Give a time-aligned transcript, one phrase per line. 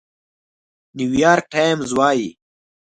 [0.97, 2.29] نيويارک ټايمز وايي،